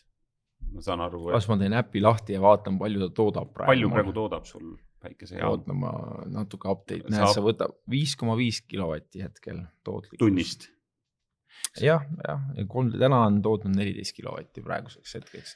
[0.74, 1.22] ma saan aru.
[1.32, 3.72] kas ma teen äpi lahti ja vaatan, palju ta toodab praegu?
[3.72, 5.54] palju praegu toodab sul päikesejaam?
[5.54, 5.94] oota, ma
[6.34, 10.22] natuke update, näed, sa võtab viis koma viis kilovatti hetkel tootlikkus.
[10.22, 10.70] tunnist?
[11.82, 15.56] jah, jah, kolm, täna on tootnud neliteist kilovatti praeguseks hetkeks.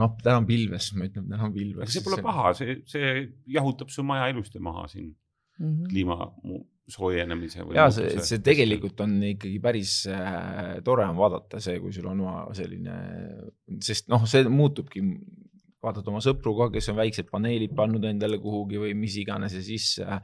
[0.00, 1.92] noh, täna on pilves, ma ütlen, täna on pilves.
[1.94, 3.16] see pole paha, see, see
[3.58, 5.90] jahutab su maja ilusti maha siin mm -hmm.
[5.92, 6.32] kliima
[6.88, 7.64] soojenemise.
[7.74, 12.20] ja see, see tegelikult on ikkagi päris äh, tore on vaadata see, kui sul on
[12.26, 12.96] oma selline,
[13.84, 15.02] sest noh, see muutubki,
[15.84, 19.64] vaatad oma sõpru ka, kes on väiksed paneelid pannud endale kuhugi või mis iganes ja
[19.64, 20.20] siis äh,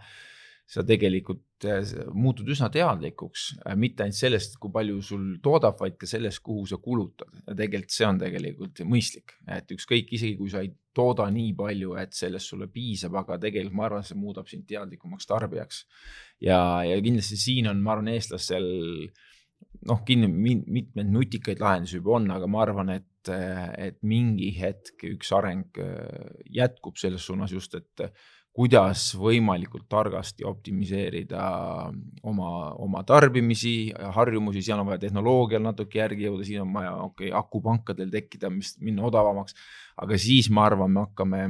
[0.70, 1.80] sa tegelikult äh,
[2.14, 6.66] muutud üsna teadlikuks äh,, mitte ainult sellest, kui palju sul toodab, vaid ka sellest, kuhu
[6.70, 11.26] sa kulutad ja tegelikult see on tegelikult mõistlik, et ükskõik, isegi kui sa ei tooda
[11.34, 15.84] nii palju, et sellest sulle piisab, aga tegelikult ma arvan, see muudab sind teadlikumaks tarbijaks.
[16.46, 18.70] ja, ja kindlasti siin on, ma arvan, eestlastel
[19.90, 25.34] noh, kinni mitmeid nutikaid lahendusi juba on, aga ma arvan, et, et mingi hetk üks
[25.36, 26.30] areng äh,
[26.62, 28.06] jätkub selles suunas just, et
[28.52, 31.42] kuidas võimalikult targasti optimiseerida
[32.26, 32.50] oma,
[32.82, 37.36] oma tarbimisi, harjumusi, seal on vaja tehnoloogial natuke järgi jõuda, siin on vaja, okei okay,,
[37.38, 39.54] akupankadel tekkida, mis minna odavamaks.
[40.02, 41.42] aga siis ma arvan, me hakkame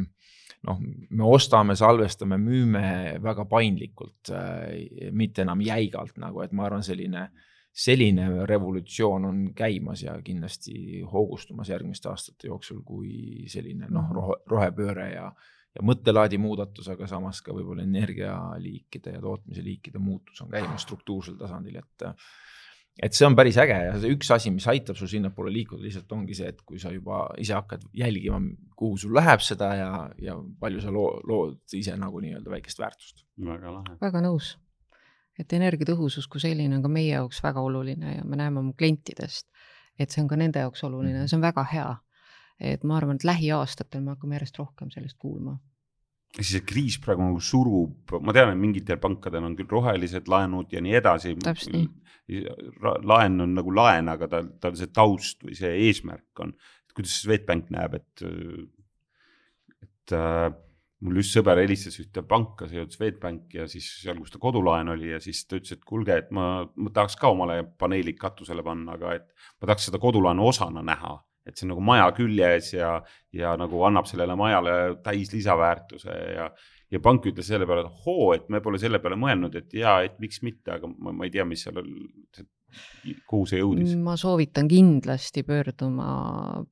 [0.69, 2.83] noh, me ostame, salvestame, müüme
[3.23, 7.31] väga paindlikult äh,, mitte enam jäigalt nagu, et ma arvan, selline,
[7.73, 15.09] selline revolutsioon on käimas ja kindlasti hoogustumas järgmiste aastate jooksul, kui selline noh, rohe, rohepööre
[15.15, 15.31] ja
[15.77, 21.37] ja mõttelaadi muudatus, aga samas ka võib-olla energialiikide ja tootmise liikide muutus on käimas struktuursel
[21.41, 22.07] tasandil, et
[23.01, 26.11] et see on päris äge ja see üks asi, mis aitab sul sinnapoole liikuda, lihtsalt
[26.13, 28.41] ongi see, et kui sa juba ise hakkad jälgima,
[28.77, 33.25] kuhu sul läheb seda ja, ja palju sa loo, lood ise nagu nii-öelda väikest väärtust.
[33.47, 33.97] väga lahe.
[34.03, 34.57] väga nõus.
[35.39, 39.47] et energiatõhusus kui selline on ka meie jaoks väga oluline ja me näeme oma klientidest
[40.01, 41.91] et see on ka nende jaoks oluline ja see on väga hea.
[42.61, 45.57] Et ma arvan, et lähiaastatel me hakkame järjest rohkem sellest kuulma.
[46.37, 50.71] Siis see kriis praegu nagu surub, ma tean, et mingitel pankadel on küll rohelised laenud
[50.71, 51.35] ja nii edasi.
[53.11, 56.53] laen on nagu laen, aga tal, tal see taust või see eesmärk on,
[56.95, 58.23] kuidas Swedbank näeb, et,
[59.83, 60.53] et äh,
[61.01, 64.93] mul just sõber helistas ühte panka, see oli Swedbank ja siis seal, kus ta kodulaen
[64.95, 68.63] oli ja siis ta ütles, et kuulge, et ma, ma tahaks ka omale paneelid katusele
[68.67, 69.27] panna, aga et
[69.59, 71.17] ma tahaks seda kodulaenu osana näha
[71.51, 72.93] et see on nagu maja küljes ja,
[73.37, 76.47] ja nagu annab sellele majale täis lisaväärtuse ja,
[76.91, 79.99] ja pank ütles selle peale, et hoo, et me pole selle peale mõelnud, et ja,
[80.07, 81.83] et miks mitte, aga ma, ma ei tea, mis seal,
[83.27, 83.95] kuhu see jõudis.
[83.99, 86.11] ma soovitan kindlasti pöörduma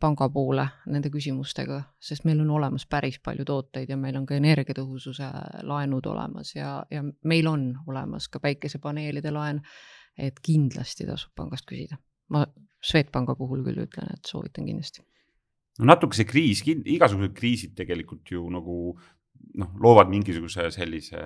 [0.01, 4.39] panga poole nende küsimustega, sest meil on olemas päris palju tooteid ja meil on ka
[4.39, 5.31] energiatõhususe
[5.67, 9.63] laenud olemas ja, ja meil on olemas ka päikesepaneelide laen.
[10.19, 11.95] et kindlasti tasub pangast küsida
[12.35, 12.47] ma
[12.79, 15.03] Swedbanka puhul küll ütlen, et soovitan kindlasti.
[15.79, 18.77] no natuke see kriis, igasugused kriisid tegelikult ju nagu
[19.59, 21.23] noh, loovad mingisuguse sellise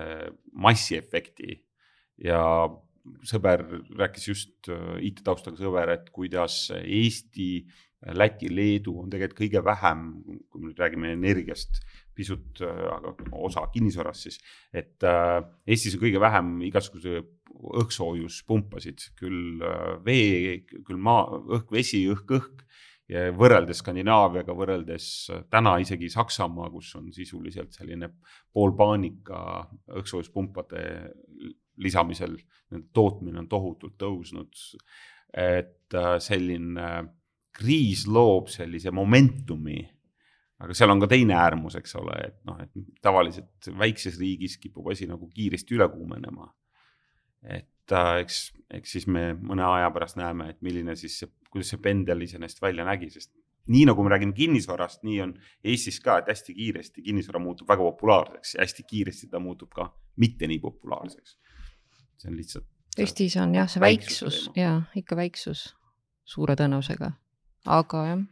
[0.53, 1.59] massiefekti
[2.25, 2.41] ja
[3.27, 3.65] sõber
[3.99, 7.65] rääkis just äh, IT-taustaga sõber, et kuidas Eesti,
[8.03, 10.07] Läti, Leedu on tegelikult kõige vähem,
[10.51, 11.79] kui me nüüd räägime energiast,
[12.15, 13.13] pisut, äh, aga
[13.45, 14.41] osa kinnisvarast siis,
[14.75, 17.21] et äh, Eestis on kõige vähem igasuguse
[17.53, 21.25] õhkssoojuspumpasid, küll äh, vee, küll maa,
[21.57, 22.65] õhk, vesi, õhk, õhk.
[23.11, 28.09] ja võrreldes Skandinaaviaga, võrreldes äh, täna isegi Saksamaa, kus on sisuliselt selline
[28.53, 29.39] poolpaanika
[29.99, 30.83] õhkssoojuspumpade
[31.77, 32.35] lisamisel,
[32.71, 34.53] nende tootmine on tohutult tõusnud.
[35.33, 36.89] et äh, selline
[37.53, 39.79] kriis loob sellise momentumi
[40.63, 42.69] aga seal on ka teine äärmus, eks ole, et noh, et
[43.01, 46.47] tavaliselt väikses riigis kipub asi nagu kiiresti üle kuumenema
[47.43, 51.73] et äh, eks, eks siis me mõne aja pärast näeme, et milline siis see, kuidas
[51.73, 53.33] see pendel iseenesest välja nägi, sest
[53.71, 55.33] nii nagu me räägime kinnisvarast, nii on
[55.71, 59.87] Eestis ka, et hästi kiiresti kinnisvara muutub väga populaarseks ja hästi kiiresti ta muutub ka
[60.19, 61.37] mitte nii populaarseks.
[62.21, 62.67] See on lihtsalt.
[62.97, 65.71] Eestis on jah, see väiksus ja ikka väiksus
[66.29, 67.11] suure tõenäosusega,
[67.65, 68.25] aga jah.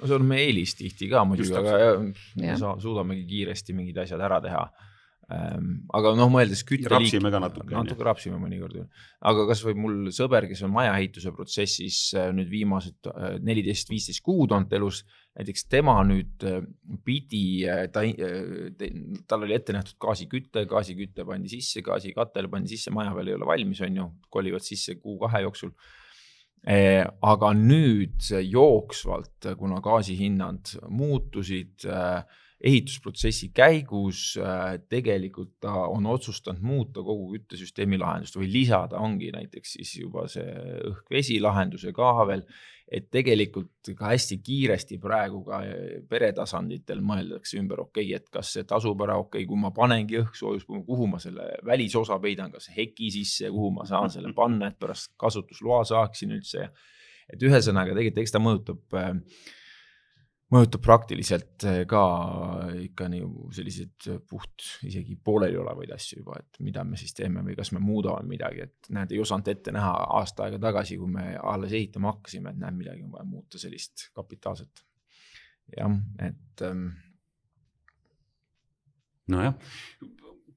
[0.00, 1.98] No see on meie eelis tihti ka muidugi, aga jah,
[2.40, 4.62] me suudamegi kiiresti mingid asjad ära teha
[5.30, 6.90] aga noh, mõeldes kütteliik.
[6.90, 7.74] rapsime ka natuke.
[7.74, 8.84] natuke rapsime mõnikord ju.
[9.30, 14.50] aga kasvõi mul sõber, kes on majaehituse protsessis äh, nüüd viimased äh, neliteist, viisteist kuud
[14.56, 15.04] olnud elus,
[15.38, 16.58] näiteks tema nüüd äh,
[17.06, 17.62] pidi,
[17.94, 18.02] ta,
[19.30, 23.50] tal oli ette nähtud gaasiküte, gaasiküte pandi sisse, gaasikatel pandi sisse, maja veel ei ole
[23.52, 25.74] valmis, on ju, kolivad sisse kuu-kahe jooksul
[26.60, 32.26] aga nüüd jooksvalt, kuna gaasihinnad muutusid äh,
[32.60, 39.78] ehitusprotsessi käigus äh, tegelikult ta on otsustanud muuta kogu küttesüsteemi lahendust või lisada, ongi näiteks
[39.78, 40.44] siis juba see
[40.90, 42.44] õhk-vesi lahenduse ka veel.
[42.90, 45.60] et tegelikult ka hästi kiiresti praegu ka
[46.10, 49.70] pere tasanditel mõeldakse ümber, okei okay,, et kas see tasub ära, okei okay,, kui ma
[49.70, 54.72] panengi õhksoojus, kuhu ma selle välisosa peidan, kas heki sisse, kuhu ma saan selle panna,
[54.72, 56.68] et pärast kasutusloa saaksin üldse.
[57.30, 59.14] et ühesõnaga tegelikult eks ta mõjutab äh,
[60.50, 62.02] mõjutab praktiliselt eh, ka
[62.82, 67.72] ikka nagu selliseid puht isegi pooleliolevaid asju juba, et mida me siis teeme või kas
[67.76, 71.74] me muudame midagi, et näed, ei osanud ette näha aasta aega tagasi, kui me alles
[71.76, 74.84] ehitama hakkasime, et näed, midagi on vaja muuta sellist kapitaalset.
[75.76, 75.92] jah,
[76.26, 76.88] et ähm....
[79.30, 79.54] nojah,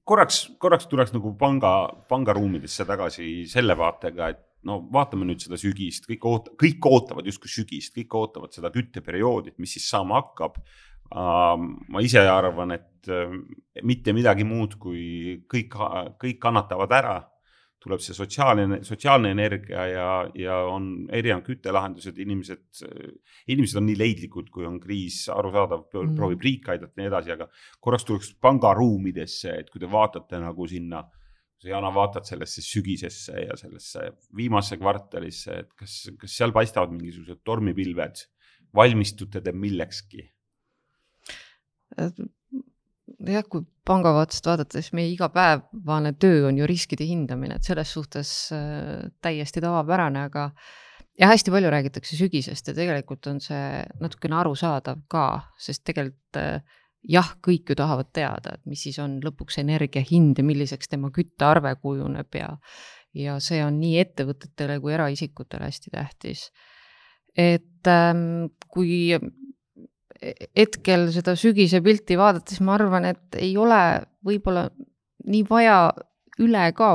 [0.03, 1.75] korraks, korraks tuleks nagu panga,
[2.09, 7.51] pangaruumidesse tagasi selle vaatega, et no vaatame nüüd seda sügist, kõik oot-, kõik ootavad justkui
[7.51, 10.59] sügist, kõik ootavad seda kütteperioodi, et mis siis saama hakkab.
[11.13, 13.33] ma ise arvan, et äh,
[13.83, 15.75] mitte midagi muud, kui kõik,
[16.17, 17.17] kõik kannatavad ära,
[17.83, 20.07] tuleb see sotsiaalne, sotsiaalne energia ja,
[20.39, 22.83] ja on erinevad küttelahendused, inimesed,
[23.51, 26.13] inimesed on nii leidlikud, kui on kriis, arusaadav, mm.
[26.17, 27.49] proovib riik aidata ja nii edasi, aga
[27.83, 31.03] korraks tuleks pangaruumidesse, et kui te vaatate nagu sinna
[31.63, 37.43] sa, Jana, vaatad sellesse sügisesse ja sellesse viimasse kvartalisse, et kas, kas seal paistavad mingisugused
[37.47, 38.25] tormipilved,
[38.75, 40.29] valmistute te millekski?
[41.93, 47.91] jah, kui panga vaatest vaadata, siis meie igapäevane töö on ju riskide hindamine, et selles
[47.93, 50.47] suhtes äh, täiesti tavapärane, aga
[51.19, 55.27] ja hästi palju räägitakse sügisest ja tegelikult on see natukene arusaadav ka,
[55.61, 60.39] sest tegelikult äh, jah, kõik ju tahavad teada, et mis siis on lõpuks energia hind
[60.39, 62.55] ja milliseks tema küttearve kujuneb ja
[63.13, 66.47] ja see on nii ettevõtetele kui eraisikutele hästi tähtis.
[67.37, 69.13] et ähm, kui
[70.57, 73.81] hetkel seda sügise pilti vaadates ma arvan, et ei ole
[74.25, 74.69] võib-olla
[75.25, 75.77] nii vaja
[76.41, 76.91] üle ka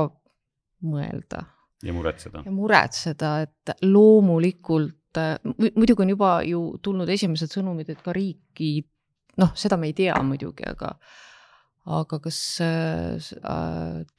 [0.83, 1.45] mõelda.
[1.85, 2.43] ja muretseda.
[2.45, 8.85] ja muretseda, et loomulikult muidugi on juba ju tulnud esimesed sõnumid, et ka riiki,
[9.39, 10.95] noh, seda me ei tea muidugi, aga
[11.89, 13.29] aga kas äh,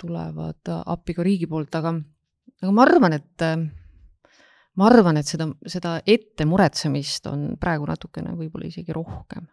[0.01, 1.93] tulevad appi ka riigi poolt, aga,
[2.63, 3.45] aga ma arvan, et
[4.79, 9.45] ma arvan, et seda, seda ette muretsemist on praegu natukene võib-olla isegi rohkem.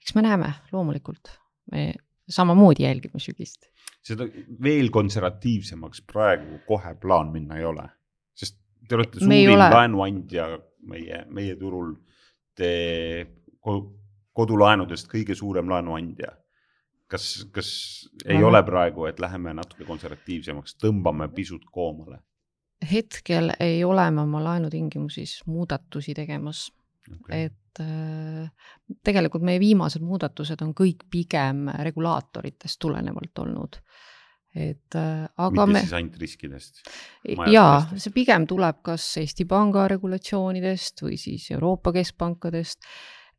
[0.00, 1.34] eks me näeme, loomulikult,
[1.74, 1.90] me
[2.30, 3.68] samamoodi jälgime sügist.
[4.00, 4.24] seda
[4.62, 7.84] veel konservatiivsemaks praegu kohe plaan minna ei ole,
[8.32, 8.56] sest
[8.88, 10.46] te olete suurim laenuandja
[10.88, 11.92] meie, meie turul.
[12.56, 12.70] Te
[14.32, 16.36] kodulaenudest kõige suurem laenuandja
[17.10, 17.70] kas, kas
[18.24, 18.46] ei Aha.
[18.46, 22.22] ole praegu, et läheme natuke konservatiivsemaks, tõmbame pisut koomale?
[22.80, 26.70] hetkel ei ole me oma laenutingimusis muudatusi tegemas
[27.12, 27.42] okay..
[27.44, 28.46] et äh,
[29.04, 33.76] tegelikult meie viimased muudatused on kõik pigem regulaatoritest tulenevalt olnud.
[34.54, 35.82] et äh, aga Mitte me.
[35.84, 36.80] siis ainult riskidest?
[37.52, 42.88] jaa, see pigem tuleb kas Eesti Panga regulatsioonidest või siis Euroopa keskpankadest.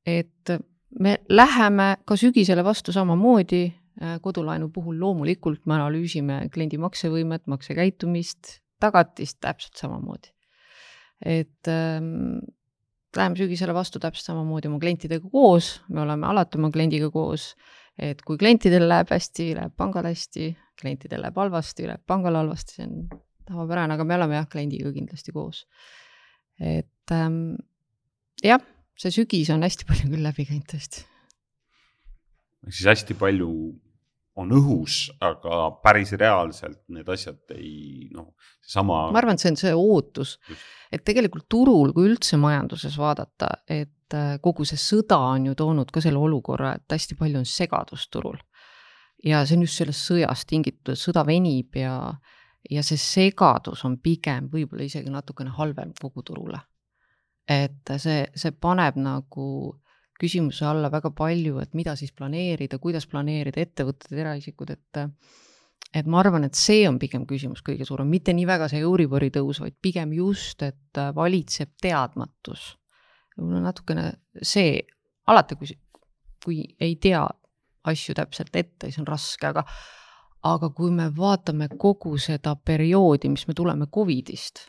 [0.05, 0.53] et
[0.99, 3.63] me läheme ka sügisele vastu samamoodi,
[4.01, 10.33] äh, kodulaenu puhul loomulikult me analüüsime kliendi maksevõimet, maksekäitumist, tagatist täpselt samamoodi.
[11.21, 12.39] et ähm,
[13.15, 17.51] läheme sügisele vastu täpselt samamoodi oma klientidega koos, me oleme alati oma kliendiga koos,
[17.99, 22.87] et kui klientidel läheb hästi, läheb pangal hästi, klientidel läheb halvasti, läheb pangal halvasti, see
[22.87, 25.67] on tavapärane, aga me oleme jah, kliendiga kindlasti koos.
[26.59, 27.55] et ähm,
[28.43, 28.61] jah
[29.01, 31.05] see sügis on hästi palju küll läbi käinud tõesti.
[32.67, 33.49] ehk siis hästi palju
[34.41, 38.31] on õhus, aga päris reaalselt need asjad ei noh,
[38.63, 39.09] seesama.
[39.11, 40.37] ma arvan, et see on see ootus,
[40.93, 45.91] et tegelikult turul, kui üldse majanduses vaadata, et äh, kogu see sõda on ju toonud
[45.91, 48.39] ka selle olukorra, et hästi palju on segadust turul.
[49.25, 51.95] ja see on just sellest sõjast tingitud, sõda venib ja,
[52.69, 56.61] ja see segadus on pigem võib-olla isegi natukene halvem kogu turule
[57.49, 59.47] et see, see paneb nagu
[60.21, 65.05] küsimuse alla väga palju, et mida siis planeerida, kuidas planeerida, ettevõtted, eraisikud, et
[65.91, 69.31] et ma arvan, et see on pigem küsimus kõige suurem, mitte nii väga see Euribori
[69.33, 72.77] tõus, vaid pigem just, et valitseb teadmatus.
[73.35, 74.05] võib-olla natukene
[74.41, 74.79] see,
[75.27, 75.73] alati kui,
[76.43, 77.25] kui ei tea
[77.91, 79.65] asju täpselt ette, siis on raske, aga
[80.47, 84.63] aga kui me vaatame kogu seda perioodi, mis me tuleme Covidist,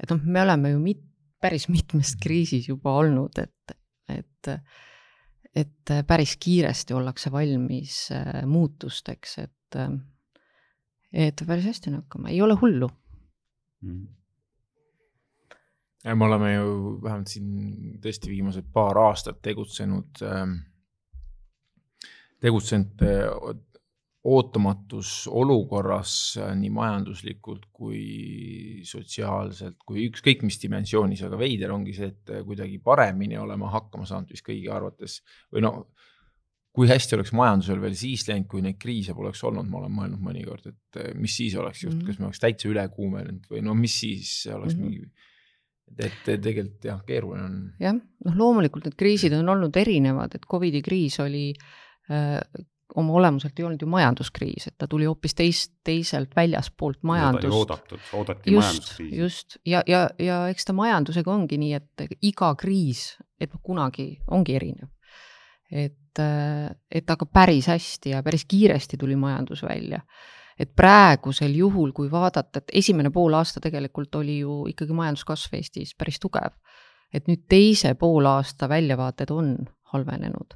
[0.00, 1.06] et noh, me oleme ju mit-,
[1.44, 3.76] päris mitmes kriisis juba olnud, et,
[4.08, 4.50] et,
[5.54, 9.80] et päris kiiresti ollakse valmis äh, muutusteks, et,
[11.12, 12.88] et päris hästi on hakkama, ei ole hullu.
[13.84, 14.06] Mm..
[16.14, 16.68] me oleme ju
[17.02, 20.46] vähemalt siin tõesti viimased paar aastat tegutsenud äh,,
[22.40, 23.28] tegutsenud äh,
[24.24, 32.08] ootamatus olukorras äh, nii majanduslikult kui sotsiaalselt kui ükskõik mis dimensioonis, aga veider ongi see,
[32.14, 35.18] et äh, kuidagi paremini olema hakkama saanud vist kõigi arvates
[35.52, 35.74] või no
[36.74, 40.24] kui hästi oleks majandusel veel siis läinud, kui neid kriise poleks olnud, ma olen mõelnud
[40.24, 42.08] mõnikord, et äh, mis siis oleks just mm, -hmm.
[42.08, 44.90] kas me oleks täitsa üle kuumenenud või no mis siis oleks mm -hmm.
[44.90, 45.32] mingi
[46.00, 47.56] et tegelikult jah, keeruline on.
[47.78, 51.50] jah, noh, loomulikult need kriisid on olnud erinevad, et Covidi kriis oli
[52.94, 57.54] oma olemuselt ei olnud ju majanduskriis, et ta tuli hoopis teist, teiselt väljaspoolt majandust.
[57.54, 59.16] oodatud, oodati just, majanduskriisi.
[59.18, 64.54] just, ja, ja, ja eks ta majandusega ongi nii, et iga kriis, et kunagi ongi
[64.54, 64.88] erinev.
[65.72, 66.22] et,
[66.94, 70.00] et aga päris hästi ja päris kiiresti tuli majandus välja.
[70.58, 76.20] et praegusel juhul, kui vaadata, et esimene poolaasta tegelikult oli ju ikkagi majanduskasv Eestis päris
[76.20, 76.54] tugev.
[77.12, 80.54] et nüüd teise poolaasta väljavaated on halvenenud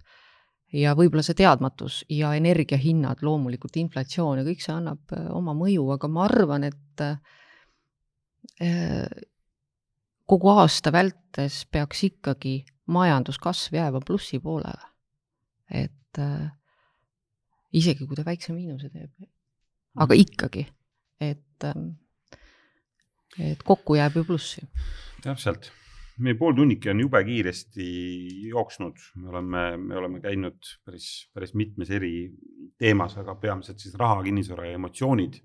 [0.72, 5.86] ja võib-olla see teadmatus ja energiahinnad, loomulikult inflatsioon ja kõik see annab äh, oma mõju,
[5.94, 7.16] aga ma arvan, et äh,
[10.28, 12.60] kogu aasta vältes peaks ikkagi
[12.92, 14.84] majanduskasv jääma plussi poolele.
[15.70, 16.50] et äh,
[17.72, 19.10] isegi kui ta väikse miinuse teeb,
[19.96, 20.20] aga mm.
[20.20, 20.68] ikkagi,
[21.20, 21.64] et,
[23.38, 24.68] et kokku jääb ju plussi.
[25.22, 25.72] täpselt
[26.24, 27.88] meie pooltunnike on jube kiiresti
[28.48, 32.12] jooksnud, me oleme, me oleme käinud päris, päris mitmes eri
[32.78, 35.42] teemas, aga peamiselt siis raha, kinnisvara ja emotsioonid.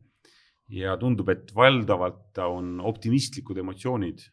[0.74, 4.24] ja tundub, et valdavalt on optimistlikud emotsioonid.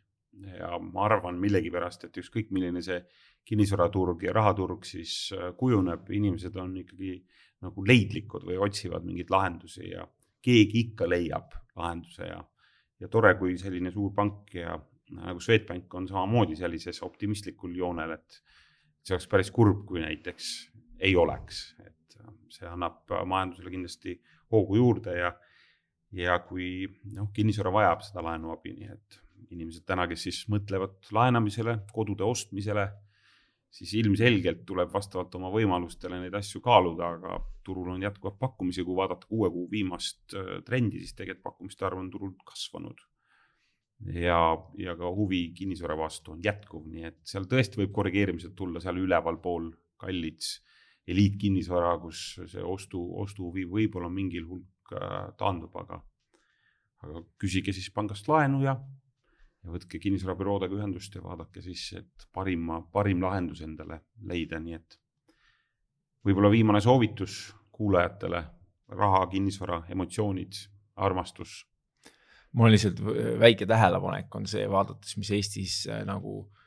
[0.57, 3.01] Ja ma arvan millegipärast, et ükskõik milline see
[3.45, 7.19] kinnisvaraturg ja rahaturg siis äh, kujuneb, inimesed on ikkagi
[7.67, 10.07] nagu leidlikud või otsivad mingeid lahendusi ja
[10.41, 12.31] keegi ikka leiab lahenduse.
[12.31, 12.41] Ja,
[13.01, 14.79] ja tore, kui selline suur pank ja
[15.17, 18.41] nagu Swedbank on samamoodi sellises optimistlikul joonel, et
[19.03, 20.51] see oleks päris kurb, kui näiteks
[21.01, 22.19] ei oleks, et
[22.53, 24.19] see annab majandusele kindlasti
[24.53, 25.33] hoogu juurde ja,
[26.17, 26.85] ja kui
[27.17, 32.87] noh, kinnisvara vajab seda laenuabi, nii et inimesed täna, kes siis mõtlevad laenamisele, kodude ostmisele,
[33.71, 38.99] siis ilmselgelt tuleb vastavalt oma võimalustele neid asju kaaluda, aga turul on jätkuvalt pakkumisi, kui
[38.99, 43.07] vaadata kuue kuu viimast äh, trendi, siis tegelikult pakkumiste arv on turul kasvanud.
[44.15, 44.41] Ja,
[44.79, 49.01] ja ka huvi kinnisvara vastu on jätkuv, nii et seal tõesti võib korrigeerimised tulla seal
[49.03, 49.71] ülevalpool
[50.01, 50.59] kallits
[51.11, 56.01] eliitkinnisvara, kus see ostu, ostuhuvi võib-olla mingil hulk äh, taandub, aga,
[57.05, 58.79] aga küsige siis pangast laenu ja
[59.61, 64.97] ja võtke kinnisvarabüroodega ühendust ja vaadake siis, et parima, parim lahendus endale leida, nii et
[66.25, 68.41] võib-olla viimane soovitus kuulajatele,
[68.97, 70.57] raha, kinnisvara, emotsioonid,
[71.01, 71.65] armastus.
[72.53, 72.99] Mul lihtsalt
[73.41, 76.61] väike tähelepanek on see, vaadates, mis Eestis äh, nagu äh,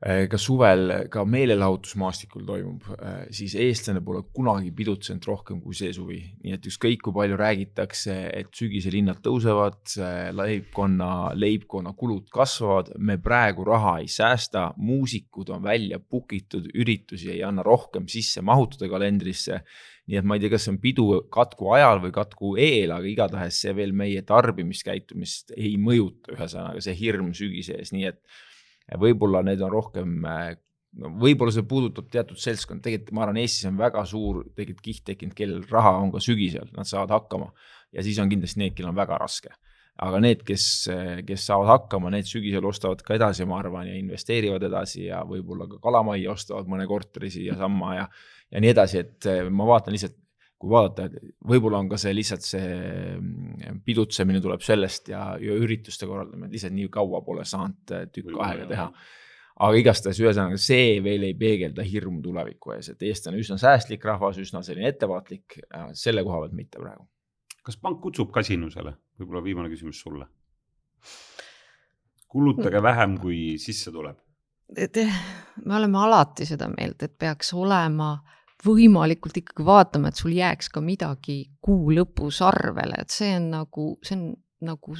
[0.00, 5.90] Äh, ka suvel ka meelelahutusmaastikul toimub, äh, siis eestlane pole kunagi pidutsenud rohkem kui see
[5.92, 6.22] suvi.
[6.40, 9.92] nii et ükskõik, kui palju räägitakse, et sügisel hinnad tõusevad,
[10.32, 17.34] leibkonna, leibkonna kulud kasvavad, me praegu raha ei säästa, muusikud on välja book itud, üritusi
[17.34, 19.60] ei anna rohkem sisse mahutada kalendrisse.
[20.10, 23.06] Nii et ma ei tea, kas see on pidu katku ajal või katku eel, aga
[23.06, 29.44] igatahes see veel meie tarbimiskäitumist ei mõjuta, ühesõnaga see hirm sügise ees, nii et võib-olla
[29.46, 30.18] need on rohkem
[30.98, 35.04] no võib-olla see puudutab teatud seltskond, tegelikult ma arvan, Eestis on väga suur tegelikult kiht
[35.06, 37.52] tekkinud, kellel raha on ka sügisel, nad saavad hakkama.
[37.92, 39.54] ja siis on kindlasti need, kellel on väga raske.
[40.00, 40.64] aga need, kes,
[41.28, 45.66] kes saavad hakkama, need sügisel ostavad ka edasi, ma arvan, ja investeerivad edasi ja võib-olla
[45.68, 48.06] ka kalamajja ostavad mõne korteri siiasamma ja,
[48.50, 50.20] ja nii edasi, et ma vaatan lihtsalt
[50.60, 52.66] kui vaadata, võib-olla on ka see lihtsalt see
[53.16, 58.36] mm, pidutsemine tuleb sellest ja, ja ürituste korraldamine, lihtsalt nii kaua pole saanud äh, tükk
[58.44, 58.86] aega teha.
[59.60, 64.40] aga igastahes, ühesõnaga see veel ei peegelda hirmu tuleviku ees, et eestlane üsna säästlik rahvas,
[64.40, 65.56] üsna selline ettevaatlik,
[65.96, 67.08] selle koha pealt mitte praegu.
[67.64, 70.28] kas pank kutsub kasinusele, võib-olla viimane küsimus sulle?
[72.30, 74.20] kulutage vähem, kui sisse tuleb.
[74.76, 80.70] me oleme alati seda meelt, et peaks olema äh, võimalikult ikkagi vaatama, et sul jääks
[80.72, 84.26] ka midagi kuu lõpus arvele, et see on nagu, see on
[84.68, 84.96] nagu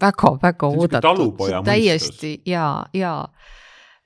[0.00, 3.14] väga-väga oodatud, täiesti ja, ja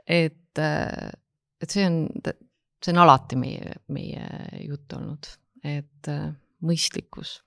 [0.07, 4.29] et, et see on, see on alati meie, meie
[4.65, 5.31] jutt olnud,
[5.65, 6.13] et
[6.65, 7.39] mõistlikkus.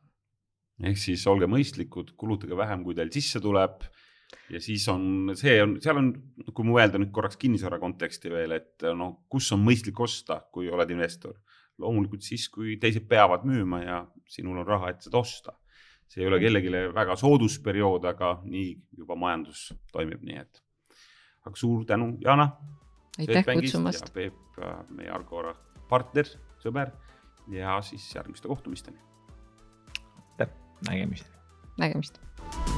[0.83, 3.85] ehk siis olge mõistlikud, kulutage vähem, kui teil sisse tuleb
[4.49, 6.11] ja siis on, see on, seal on,
[6.53, 10.91] kui mõelda nüüd korraks kinnisvara konteksti veel, et noh, kus on mõistlik osta, kui oled
[10.95, 11.37] investor.
[11.77, 13.97] loomulikult siis, kui teised peavad müüma ja
[14.27, 15.53] sinul on raha, et seda osta.
[16.07, 20.61] see ei ole kellelegi väga soodus periood, aga nii juba majandus toimib, nii et.
[21.45, 22.51] aga suur tänu, Jana.
[23.19, 24.13] aitäh kutsumast.
[24.13, 25.55] Peep, äh, meie Argora
[25.89, 26.25] partner,
[26.63, 26.91] sõber
[27.51, 28.97] ja siis järgmiste kohtumisteni.
[30.17, 30.55] aitäh,
[30.89, 31.31] nägemist.
[31.77, 32.76] nägemist